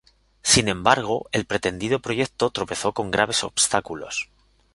Sin 0.41 0.67
embargo, 0.67 1.29
el 1.31 1.45
pretendido 1.45 1.99
proyecto 1.99 2.49
tropezó 2.49 2.91
con 2.91 3.11
graves 3.11 3.43
obstáculos. 3.43 4.31